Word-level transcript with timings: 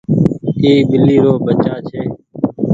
اي 0.61 0.71
ٻلي 0.89 1.17
رو 1.23 1.33
ٻچآ 1.45 1.75
ڇي۔ 1.87 2.01